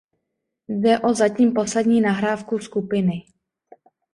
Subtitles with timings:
[0.67, 3.23] Jde o zatím poslední nahrávku skupiny.